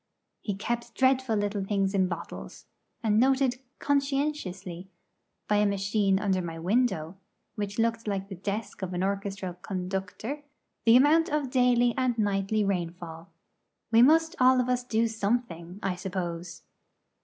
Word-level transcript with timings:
He 0.41 0.55
kept 0.55 0.95
dreadful 0.95 1.35
little 1.35 1.63
things 1.63 1.93
in 1.93 2.07
bottles, 2.07 2.65
and 3.03 3.19
noted 3.19 3.59
conscientiously, 3.77 4.89
by 5.47 5.57
a 5.57 5.67
machine 5.67 6.17
under 6.19 6.41
my 6.41 6.57
window 6.57 7.17
which 7.53 7.77
looked 7.77 8.07
like 8.07 8.27
the 8.27 8.33
desk 8.33 8.81
of 8.81 8.95
an 8.95 9.03
orchestral 9.03 9.53
conductor 9.61 10.41
the 10.85 10.95
amount 10.95 11.29
of 11.29 11.51
daily 11.51 11.93
and 11.99 12.17
nightly 12.17 12.63
rainfall. 12.65 13.29
We 13.91 14.01
must 14.01 14.35
all 14.39 14.59
of 14.59 14.69
us 14.69 14.83
do 14.83 15.07
something, 15.07 15.79
I 15.83 15.93
suppose. 15.93 16.63